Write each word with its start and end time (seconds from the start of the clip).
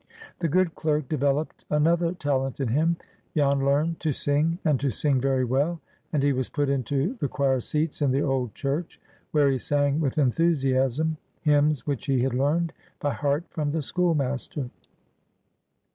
The 0.39 0.47
good 0.47 0.73
clerk 0.73 1.07
developed 1.07 1.63
another 1.69 2.11
talent 2.15 2.59
in 2.59 2.69
him. 2.69 2.97
Jan 3.37 3.63
learned 3.63 3.99
to 3.99 4.11
sing, 4.11 4.57
and 4.65 4.79
to 4.79 4.89
sing 4.89 5.21
very 5.21 5.45
well; 5.45 5.79
and 6.11 6.23
he 6.23 6.33
was 6.33 6.49
put 6.49 6.69
into 6.69 7.13
the 7.19 7.27
choir 7.27 7.59
seats 7.59 8.01
in 8.01 8.09
the 8.09 8.23
old 8.23 8.55
church, 8.55 8.99
where 9.29 9.51
he 9.51 9.59
sang 9.59 9.99
with 9.99 10.17
enthusiasm 10.17 11.17
hymns 11.41 11.85
which 11.85 12.07
he 12.07 12.23
had 12.23 12.33
learned 12.33 12.73
by 12.99 13.13
heart 13.13 13.43
from 13.51 13.69
the 13.73 13.83
schoolmaster. 13.83 14.71